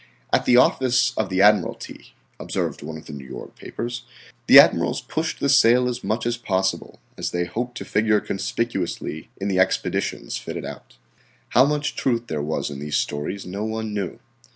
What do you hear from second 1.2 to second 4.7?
the Admiralty," observed one of the New York papers, "the